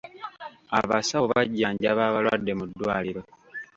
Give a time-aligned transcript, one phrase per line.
[0.79, 3.21] Abasawo bajjanjaba abalwadde mu ddwaliro.